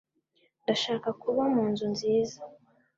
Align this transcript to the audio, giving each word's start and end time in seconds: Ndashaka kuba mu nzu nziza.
Ndashaka 0.63 1.09
kuba 1.21 1.43
mu 1.53 1.63
nzu 1.71 1.85
nziza. 1.93 2.39